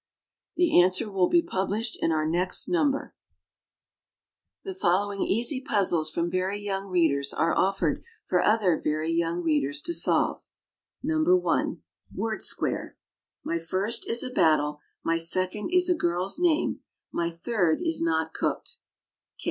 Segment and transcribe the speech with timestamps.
[0.03, 0.55] F.
[0.57, 3.13] The answer will be published in our next number.
[4.63, 9.79] The following easy puzzles from very young readers are offered for other very young readers
[9.83, 10.41] to solve:
[11.03, 11.21] No.
[11.23, 11.83] 1.
[12.15, 12.97] WORD SQUARE.
[13.43, 14.79] My first is a battle.
[15.03, 16.79] My second is a girl's name.
[17.11, 18.77] My third is not cooked.